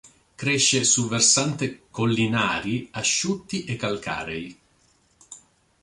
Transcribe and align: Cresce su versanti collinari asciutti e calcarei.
Cresce 0.35 0.83
su 0.83 1.07
versanti 1.07 1.81
collinari 1.91 2.87
asciutti 2.93 3.65
e 3.65 3.75
calcarei. 3.75 4.59